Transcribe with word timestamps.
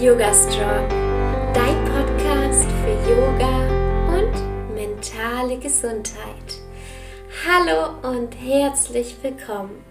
Yoga 0.00 0.32
Strong, 0.32 0.88
dein 1.52 1.84
Podcast 1.84 2.64
für 2.80 3.10
Yoga 3.10 3.68
und 4.08 4.74
mentale 4.74 5.58
Gesundheit. 5.58 6.54
Hallo 7.46 7.98
und 8.08 8.32
herzlich 8.32 9.14
willkommen. 9.20 9.84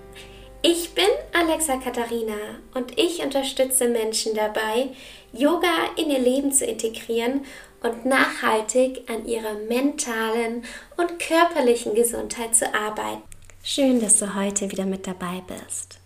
Ich 0.64 0.96
bin 0.96 1.06
Alexa 1.32 1.78
Katharina 1.78 2.58
und 2.74 2.98
ich 2.98 3.24
unterstütze 3.24 3.88
Menschen 3.88 4.34
dabei, 4.34 4.90
Yoga 5.32 5.70
in 5.96 6.10
ihr 6.10 6.18
Leben 6.18 6.52
zu 6.52 6.66
integrieren 6.66 7.46
und 7.84 8.04
nachhaltig 8.08 9.08
an 9.12 9.28
ihrer 9.28 9.54
mentalen 9.68 10.64
und 10.98 11.20
körperlichen 11.20 11.94
Gesundheit 11.94 12.56
zu 12.56 12.74
arbeiten. 12.74 13.22
Schön, 13.62 14.02
dass 14.02 14.18
du 14.18 14.34
heute 14.34 14.72
wieder 14.72 14.86
mit 14.86 15.06
dabei 15.06 15.44
bist. 15.46 16.00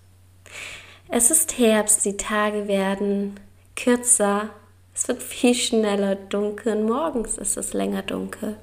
Es 1.07 1.31
ist 1.31 1.57
Herbst, 1.57 2.03
die 2.03 2.17
Tage 2.17 2.67
werden 2.67 3.39
kürzer, 3.75 4.49
es 4.95 5.07
wird 5.07 5.23
viel 5.23 5.55
schneller 5.55 6.15
dunkel 6.15 6.77
und 6.77 6.85
morgens 6.85 7.37
ist 7.37 7.57
es 7.57 7.73
länger 7.73 8.03
dunkel. 8.03 8.57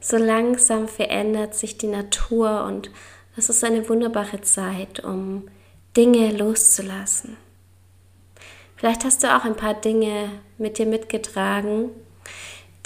So 0.00 0.16
langsam 0.16 0.88
verändert 0.88 1.54
sich 1.54 1.78
die 1.78 1.86
Natur 1.86 2.64
und 2.64 2.90
es 3.36 3.48
ist 3.48 3.62
eine 3.62 3.88
wunderbare 3.88 4.40
Zeit, 4.40 5.00
um 5.04 5.48
Dinge 5.96 6.32
loszulassen. 6.32 7.36
Vielleicht 8.76 9.04
hast 9.04 9.22
du 9.22 9.34
auch 9.34 9.44
ein 9.44 9.56
paar 9.56 9.74
Dinge 9.74 10.28
mit 10.58 10.78
dir 10.78 10.86
mitgetragen, 10.86 11.90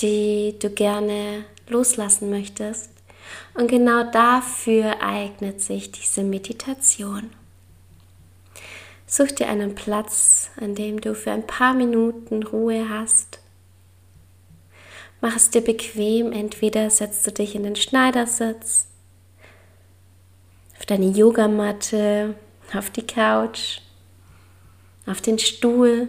die 0.00 0.54
du 0.58 0.68
gerne 0.68 1.44
loslassen 1.68 2.28
möchtest. 2.28 2.90
Und 3.54 3.68
genau 3.68 4.10
dafür 4.10 5.02
eignet 5.02 5.62
sich 5.62 5.90
diese 5.90 6.22
Meditation. 6.22 7.30
Such 9.06 9.32
dir 9.32 9.48
einen 9.48 9.74
Platz, 9.74 10.50
an 10.60 10.74
dem 10.74 11.00
du 11.00 11.14
für 11.14 11.30
ein 11.30 11.46
paar 11.46 11.74
Minuten 11.74 12.42
Ruhe 12.42 12.88
hast. 12.88 13.38
Mach 15.20 15.36
es 15.36 15.50
dir 15.50 15.62
bequem, 15.62 16.32
entweder 16.32 16.90
setzt 16.90 17.26
du 17.26 17.32
dich 17.32 17.54
in 17.54 17.62
den 17.62 17.76
Schneidersitz, 17.76 18.86
auf 20.76 20.86
deine 20.86 21.06
Yogamatte, 21.06 22.34
auf 22.74 22.90
die 22.90 23.06
Couch, 23.06 23.80
auf 25.06 25.20
den 25.20 25.38
Stuhl 25.38 26.08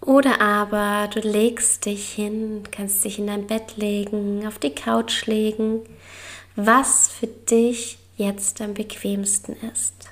oder 0.00 0.40
aber 0.40 1.08
du 1.12 1.20
legst 1.20 1.84
dich 1.84 2.10
hin, 2.10 2.62
kannst 2.70 3.04
dich 3.04 3.18
in 3.18 3.26
dein 3.26 3.46
Bett 3.48 3.76
legen, 3.76 4.46
auf 4.46 4.58
die 4.58 4.74
Couch 4.74 5.26
legen, 5.26 5.80
was 6.54 7.08
für 7.08 7.26
dich 7.26 7.98
jetzt 8.16 8.60
am 8.60 8.74
bequemsten 8.74 9.56
ist. 9.72 10.08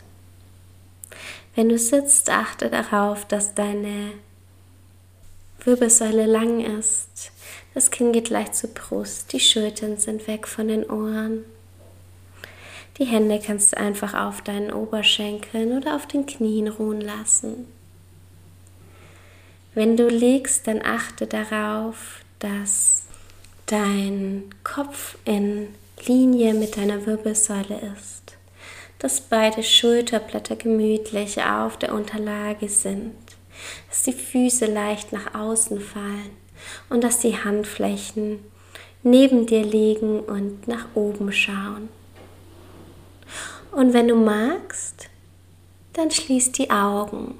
Wenn 1.55 1.69
du 1.69 1.79
sitzt, 1.79 2.31
achte 2.31 2.69
darauf, 2.69 3.25
dass 3.27 3.55
deine 3.55 4.13
Wirbelsäule 5.65 6.27
lang 6.27 6.61
ist. 6.79 7.33
Das 7.75 7.91
Kinn 7.91 8.13
geht 8.13 8.29
leicht 8.29 8.55
zur 8.55 8.71
Brust, 8.71 9.33
die 9.33 9.41
Schultern 9.41 9.97
sind 9.97 10.27
weg 10.27 10.47
von 10.47 10.69
den 10.69 10.89
Ohren. 10.91 11.45
Die 12.99 13.05
Hände 13.05 13.41
kannst 13.45 13.73
du 13.73 13.79
einfach 13.79 14.15
auf 14.15 14.43
deinen 14.43 14.73
Oberschenkeln 14.73 15.77
oder 15.77 15.97
auf 15.97 16.07
den 16.07 16.27
Knien 16.27 16.69
ruhen 16.69 17.01
lassen. 17.01 17.67
Wenn 19.75 19.97
du 19.97 20.09
liegst, 20.09 20.69
dann 20.69 20.81
achte 20.85 21.27
darauf, 21.27 22.21
dass 22.39 23.07
dein 23.67 24.45
Kopf 24.63 25.19
in 25.25 25.69
Linie 26.07 26.55
mit 26.55 26.77
deiner 26.77 27.07
Wirbelsäule 27.07 27.81
ist, 27.97 28.24
dass 29.05 29.21
beide 29.21 29.63
Schulterblätter 29.63 30.57
gemütlich 30.57 31.43
auf 31.43 31.77
der 31.77 31.93
Unterlage 31.93 32.71
sind, 32.71 33.13
dass 33.91 34.05
die 34.05 34.15
Füße 34.15 34.65
leicht 34.65 35.13
nach 35.13 35.35
außen 35.35 35.79
fallen 35.79 36.31
und 36.89 37.05
dass 37.05 37.19
die 37.19 37.37
Handflächen 37.37 38.39
neben 39.03 39.45
dir 39.45 39.63
liegen 39.63 40.21
und 40.21 40.67
nach 40.69 40.87
oben 40.95 41.31
schauen. 41.35 41.91
Und 43.73 43.93
wenn 43.93 44.09
du 44.09 44.15
magst, 44.17 45.11
dann 45.93 46.11
schließ 46.11 46.53
die 46.53 46.71
Augen 46.71 47.35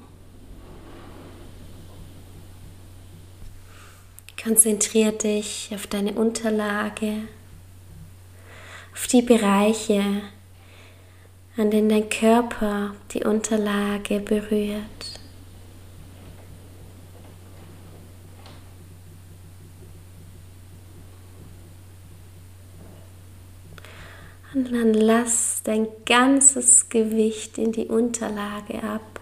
Konzentriere 4.43 5.13
dich 5.13 5.71
auf 5.73 5.87
deine 5.87 6.13
Unterlage, 6.13 7.23
auf 8.93 9.07
die 9.07 9.23
Bereiche, 9.23 10.21
an 11.57 11.71
denen 11.71 11.89
dein 11.89 12.09
Körper 12.09 12.95
die 13.11 13.23
Unterlage 13.23 14.19
berührt. 14.19 14.81
Und 24.53 24.71
dann 24.71 24.93
lass 24.93 25.61
dein 25.63 25.87
ganzes 26.05 26.87
Gewicht 26.87 27.57
in 27.57 27.73
die 27.73 27.87
Unterlage 27.87 28.81
ab 28.81 29.19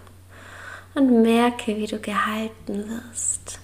und 0.94 1.22
merke, 1.22 1.76
wie 1.76 1.86
du 1.86 1.98
gehalten 1.98 2.88
wirst. 2.88 3.58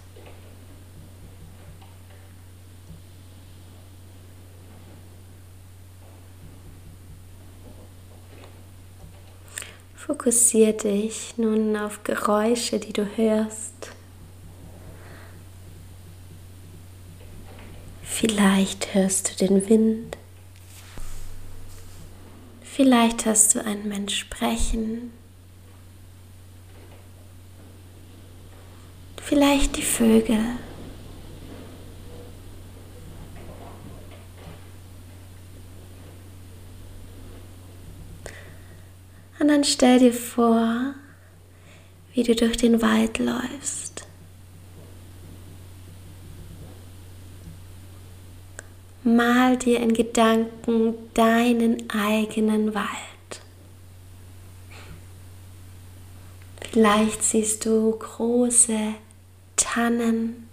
Fokussiere 10.06 10.72
dich 10.72 11.34
nun 11.36 11.76
auf 11.76 12.02
Geräusche, 12.04 12.80
die 12.80 12.94
du 12.94 13.04
hörst. 13.16 13.92
Vielleicht 18.02 18.94
hörst 18.94 19.30
du 19.30 19.46
den 19.46 19.68
Wind. 19.68 20.16
Vielleicht 22.62 23.26
hast 23.26 23.54
du 23.54 23.62
einen 23.62 23.88
Mensch 23.88 24.18
sprechen. 24.18 25.12
Vielleicht 29.22 29.76
die 29.76 29.82
Vögel. 29.82 30.40
Dann 39.50 39.64
stell 39.64 39.98
dir 39.98 40.12
vor, 40.12 40.94
wie 42.14 42.22
du 42.22 42.34
durch 42.34 42.56
den 42.56 42.80
Wald 42.80 43.18
läufst. 43.18 44.06
Mal 49.02 49.56
dir 49.56 49.80
in 49.80 49.94
Gedanken 49.94 50.94
deinen 51.14 51.90
eigenen 51.90 52.74
Wald. 52.74 52.86
Vielleicht 56.70 57.22
siehst 57.24 57.66
du 57.66 57.90
große 57.90 58.94
Tannen. 59.56 60.48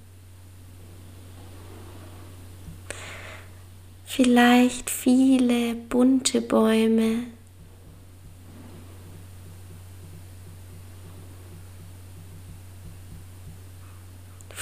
Vielleicht 4.05 4.89
viele 4.89 5.75
bunte 5.75 6.41
Bäume. 6.41 7.36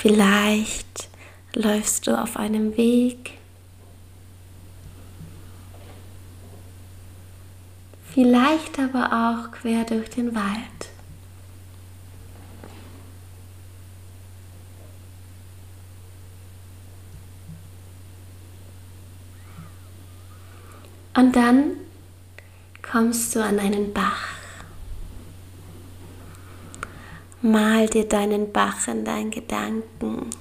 Vielleicht 0.07 1.09
läufst 1.55 2.05
du 2.05 2.15
auf 2.15 2.37
einem 2.37 2.77
Weg. 2.77 3.39
Vielleicht 8.13 8.77
aber 8.77 9.07
auch 9.11 9.51
quer 9.51 9.83
durch 9.83 10.11
den 10.11 10.35
Wald. 10.35 10.45
Und 21.15 21.35
dann 21.35 21.77
kommst 22.83 23.35
du 23.35 23.43
an 23.43 23.57
einen 23.57 23.91
Bach. 23.91 24.34
Mal 27.45 27.87
dir 27.87 28.09
deinen 28.09 28.51
Bach 28.51 28.87
in 28.87 29.05
deinen 29.05 29.29
Gedanken. 29.29 30.31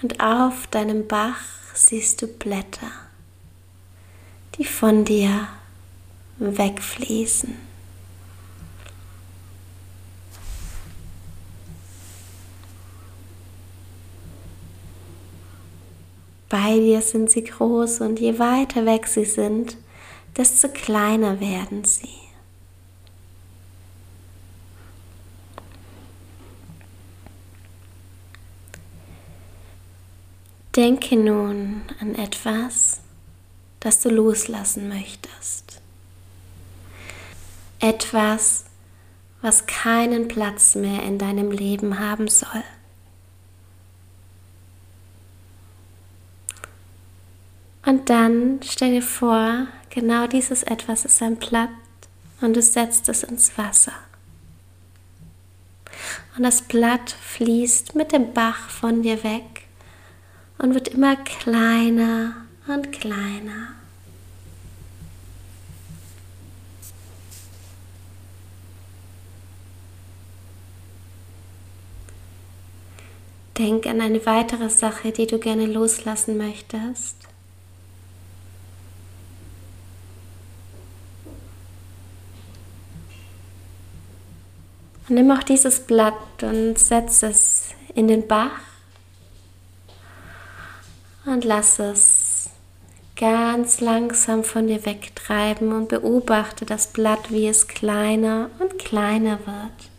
Und 0.00 0.20
auf 0.20 0.68
deinem 0.68 1.08
Bach 1.08 1.40
siehst 1.74 2.22
du 2.22 2.28
Blätter, 2.28 2.92
die 4.56 4.64
von 4.66 5.04
dir 5.04 5.48
wegfließen. 6.38 7.71
Bei 16.52 16.78
dir 16.78 17.00
sind 17.00 17.30
sie 17.30 17.44
groß 17.44 18.02
und 18.02 18.20
je 18.20 18.38
weiter 18.38 18.84
weg 18.84 19.06
sie 19.06 19.24
sind, 19.24 19.78
desto 20.36 20.68
kleiner 20.68 21.40
werden 21.40 21.82
sie. 21.84 22.10
Denke 30.76 31.16
nun 31.16 31.80
an 32.00 32.14
etwas, 32.16 33.00
das 33.80 34.00
du 34.00 34.10
loslassen 34.10 34.90
möchtest. 34.90 35.80
Etwas, 37.80 38.66
was 39.40 39.64
keinen 39.66 40.28
Platz 40.28 40.74
mehr 40.74 41.02
in 41.02 41.16
deinem 41.16 41.50
Leben 41.50 41.98
haben 41.98 42.28
soll. 42.28 42.62
Und 47.92 48.08
dann 48.08 48.60
stell 48.64 48.92
dir 48.92 49.02
vor, 49.02 49.66
genau 49.90 50.26
dieses 50.26 50.62
etwas 50.62 51.04
ist 51.04 51.20
ein 51.20 51.36
Blatt 51.36 51.68
und 52.40 52.56
du 52.56 52.62
setzt 52.62 53.10
es 53.10 53.22
ins 53.22 53.58
Wasser. 53.58 53.92
Und 56.34 56.42
das 56.42 56.62
Blatt 56.62 57.10
fließt 57.10 57.94
mit 57.94 58.12
dem 58.12 58.32
Bach 58.32 58.70
von 58.70 59.02
dir 59.02 59.22
weg 59.22 59.64
und 60.56 60.72
wird 60.72 60.88
immer 60.88 61.16
kleiner 61.16 62.34
und 62.66 62.92
kleiner. 62.92 63.74
Denk 73.58 73.86
an 73.86 74.00
eine 74.00 74.24
weitere 74.24 74.70
Sache, 74.70 75.12
die 75.12 75.26
du 75.26 75.38
gerne 75.38 75.66
loslassen 75.66 76.38
möchtest. 76.38 77.28
Nimm 85.12 85.30
auch 85.30 85.42
dieses 85.42 85.80
Blatt 85.80 86.42
und 86.42 86.78
setz 86.78 87.22
es 87.22 87.68
in 87.94 88.08
den 88.08 88.26
Bach 88.26 88.60
und 91.24 91.44
lass 91.44 91.78
es 91.78 92.50
ganz 93.16 93.80
langsam 93.80 94.42
von 94.42 94.66
dir 94.66 94.84
wegtreiben 94.84 95.72
und 95.72 95.88
beobachte 95.88 96.66
das 96.66 96.88
Blatt, 96.88 97.30
wie 97.30 97.46
es 97.46 97.68
kleiner 97.68 98.50
und 98.58 98.78
kleiner 98.78 99.38
wird. 99.46 99.91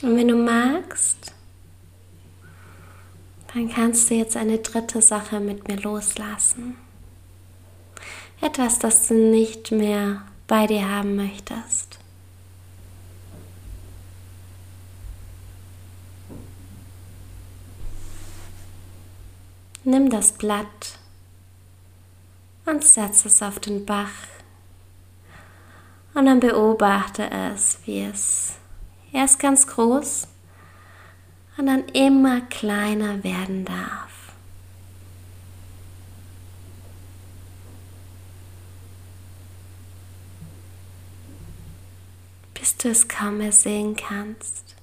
Und 0.00 0.16
wenn 0.16 0.28
du 0.28 0.36
magst, 0.36 1.32
dann 3.52 3.68
kannst 3.68 4.10
du 4.10 4.14
jetzt 4.14 4.36
eine 4.36 4.58
dritte 4.58 5.02
Sache 5.02 5.40
mit 5.40 5.66
mir 5.66 5.76
loslassen. 5.76 6.76
Etwas, 8.40 8.78
das 8.78 9.08
du 9.08 9.14
nicht 9.14 9.72
mehr 9.72 10.22
bei 10.46 10.66
dir 10.68 10.88
haben 10.88 11.16
möchtest. 11.16 11.98
Nimm 19.82 20.10
das 20.10 20.32
Blatt 20.32 20.98
und 22.66 22.84
setz 22.84 23.24
es 23.24 23.42
auf 23.42 23.58
den 23.58 23.86
Bach 23.86 24.12
und 26.14 26.26
dann 26.26 26.40
beobachte 26.40 27.28
es, 27.30 27.78
wie 27.86 28.02
es 28.02 28.58
erst 29.12 29.38
ganz 29.38 29.66
groß 29.66 30.28
und 31.56 31.66
dann 31.66 31.88
immer 31.88 32.40
kleiner 32.42 33.22
werden 33.24 33.64
darf. 33.64 34.32
Bis 42.54 42.76
du 42.76 42.88
es 42.90 43.08
kaum 43.08 43.38
mehr 43.38 43.52
sehen 43.52 43.96
kannst. 43.96 44.76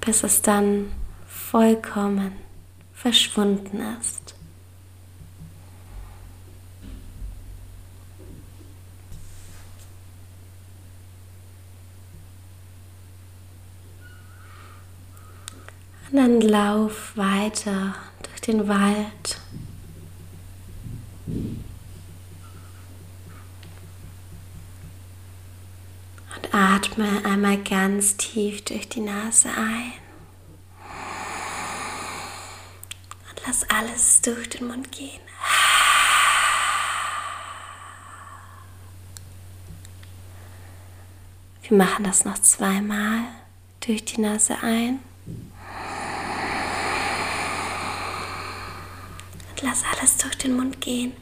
Bis 0.00 0.22
es 0.22 0.42
dann 0.42 0.92
vollkommen 1.26 2.32
verschwunden 2.92 3.80
ist. 4.00 4.37
Und 16.10 16.16
dann 16.16 16.40
lauf 16.40 17.16
weiter 17.16 17.94
durch 18.22 18.40
den 18.40 18.66
Wald. 18.66 19.38
Und 26.34 26.54
atme 26.54 27.24
einmal 27.24 27.58
ganz 27.58 28.16
tief 28.16 28.64
durch 28.64 28.88
die 28.88 29.00
Nase 29.00 29.50
ein. 29.50 29.92
Und 33.28 33.42
lass 33.46 33.68
alles 33.68 34.22
durch 34.22 34.48
den 34.48 34.66
Mund 34.68 34.90
gehen. 34.90 35.20
Wir 41.68 41.76
machen 41.76 42.04
das 42.04 42.24
noch 42.24 42.38
zweimal 42.38 43.24
durch 43.80 44.02
die 44.06 44.22
Nase 44.22 44.56
ein. 44.62 45.00
Lass 49.62 49.82
alles 49.92 50.16
durch 50.16 50.36
den 50.38 50.56
Mund 50.56 50.80
gehen. 50.80 51.12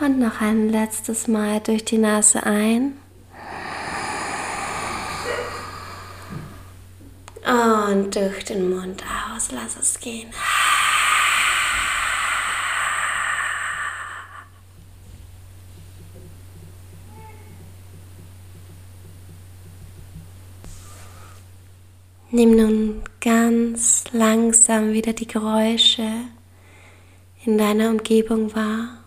Und 0.00 0.20
noch 0.20 0.40
ein 0.40 0.68
letztes 0.70 1.26
Mal 1.26 1.60
durch 1.60 1.84
die 1.84 1.98
Nase 1.98 2.44
ein. 2.44 2.92
Und 7.44 8.14
durch 8.14 8.44
den 8.44 8.70
Mund 8.70 9.02
aus, 9.34 9.50
lass 9.50 9.76
es 9.76 9.98
gehen. 9.98 10.30
Nimm 22.30 22.56
nun 22.56 23.02
ganz 23.22 24.04
langsam 24.12 24.92
wieder 24.92 25.14
die 25.14 25.26
Geräusche 25.26 26.06
in 27.46 27.56
deiner 27.56 27.88
Umgebung 27.88 28.54
wahr. 28.54 28.98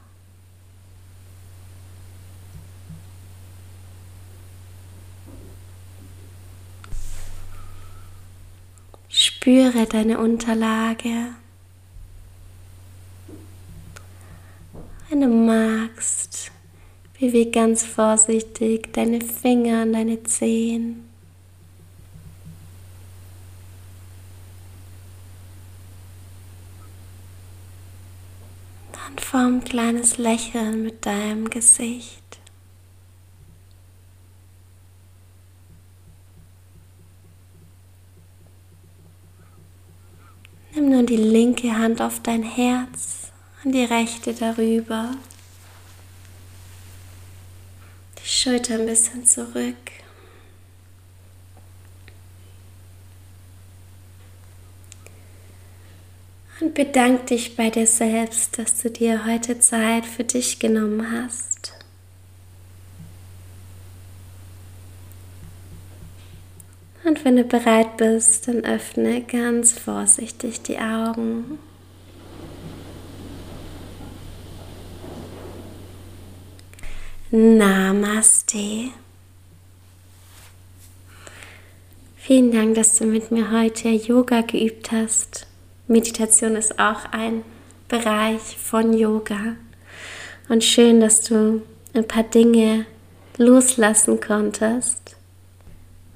Spüre 9.08 9.86
deine 9.86 10.18
Unterlage. 10.18 11.36
Wenn 15.10 15.22
du 15.22 15.28
magst, 15.28 16.52
bewege 17.20 17.52
ganz 17.52 17.86
vorsichtig 17.86 18.92
deine 18.94 19.22
Finger 19.22 19.84
und 19.84 19.94
deine 19.94 20.24
Zehen. 20.24 21.12
und 29.12 29.21
form 29.32 29.60
ein 29.60 29.64
kleines 29.64 30.18
Lächeln 30.18 30.84
mit 30.84 31.06
deinem 31.06 31.50
Gesicht. 31.50 32.22
Nimm 40.74 40.90
nun 40.90 41.06
die 41.06 41.16
linke 41.16 41.72
Hand 41.72 42.02
auf 42.02 42.22
dein 42.22 42.44
Herz 42.44 43.32
und 43.64 43.72
die 43.72 43.86
rechte 43.86 44.34
darüber. 44.34 45.16
Die 48.18 48.28
Schulter 48.28 48.74
ein 48.74 48.86
bisschen 48.86 49.26
zurück. 49.26 49.78
Und 56.50 56.51
Und 56.62 56.76
bedank 56.76 57.26
dich 57.26 57.56
bei 57.56 57.72
dir 57.72 57.88
selbst, 57.88 58.60
dass 58.60 58.84
du 58.84 58.92
dir 58.92 59.26
heute 59.26 59.60
Zeit 59.60 60.06
für 60.06 60.24
dich 60.24 60.60
genommen 60.60 61.12
hast. 61.12 61.74
Und 67.04 67.26
wenn 67.26 67.36
du 67.36 67.44
bereit 67.44 67.98
bist, 67.98 68.48
dann 68.48 68.64
öffne 68.64 69.24
ganz 69.24 69.74
vorsichtig 69.74 70.62
die 70.62 70.78
Augen. 70.78 71.58
Namaste. 77.32 78.92
Vielen 82.18 82.52
Dank, 82.52 82.76
dass 82.76 83.00
du 83.00 83.06
mit 83.06 83.32
mir 83.32 83.50
heute 83.52 83.90
Yoga 83.90 84.42
geübt 84.42 84.92
hast. 84.92 85.48
Meditation 85.92 86.56
ist 86.56 86.80
auch 86.80 87.12
ein 87.12 87.44
Bereich 87.90 88.58
von 88.58 88.94
Yoga. 88.94 89.58
Und 90.48 90.64
schön, 90.64 91.02
dass 91.02 91.22
du 91.22 91.62
ein 91.94 92.08
paar 92.08 92.24
Dinge 92.24 92.86
loslassen 93.38 94.22
konntest. 94.22 95.18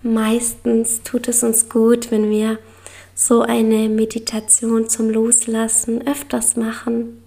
Meistens 0.02 1.04
tut 1.04 1.28
es 1.28 1.44
uns 1.44 1.68
gut, 1.68 2.10
wenn 2.10 2.30
wir 2.30 2.58
so 3.14 3.42
eine 3.42 3.90
Meditation 3.90 4.88
zum 4.88 5.10
Loslassen 5.10 6.08
öfters 6.08 6.56
machen. 6.56 7.22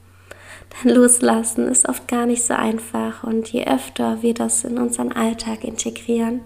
Denn 0.73 0.95
Loslassen 0.95 1.69
ist 1.69 1.87
oft 1.87 2.09
gar 2.09 2.25
nicht 2.25 2.45
so 2.45 2.55
einfach 2.55 3.25
und 3.25 3.49
je 3.52 3.67
öfter 3.67 4.23
wir 4.23 4.33
das 4.33 4.64
in 4.64 4.78
unseren 4.78 5.12
Alltag 5.12 5.64
integrieren, 5.64 6.40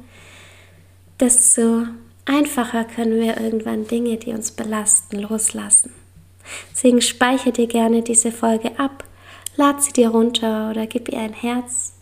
desto 1.20 1.84
einfacher 2.24 2.84
können 2.84 3.20
wir 3.20 3.40
irgendwann 3.40 3.86
Dinge, 3.86 4.16
die 4.16 4.32
uns 4.32 4.50
belasten, 4.50 5.20
loslassen. 5.20 5.92
Deswegen 6.72 7.00
speichere 7.00 7.52
dir 7.52 7.66
gerne 7.66 8.02
diese 8.02 8.32
Folge 8.32 8.78
ab, 8.78 9.04
lad 9.56 9.82
sie 9.82 9.92
dir 9.92 10.08
runter 10.08 10.70
oder 10.70 10.86
gib 10.86 11.08
ihr 11.08 11.18
ein 11.18 11.32
Herz. 11.32 11.92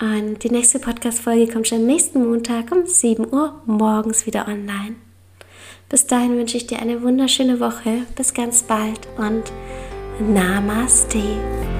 Und 0.00 0.42
die 0.44 0.50
nächste 0.50 0.78
Podcast-Folge 0.78 1.50
kommt 1.50 1.68
schon 1.68 1.86
nächsten 1.86 2.26
Montag 2.26 2.70
um 2.70 2.86
7 2.86 3.32
Uhr 3.32 3.62
morgens 3.64 4.26
wieder 4.26 4.46
online. 4.46 4.96
Bis 5.88 6.06
dahin 6.06 6.36
wünsche 6.36 6.56
ich 6.56 6.66
dir 6.66 6.80
eine 6.80 7.02
wunderschöne 7.02 7.60
Woche. 7.60 8.02
Bis 8.16 8.34
ganz 8.34 8.62
bald 8.62 9.00
und 9.16 9.44
Namaste. 10.20 11.75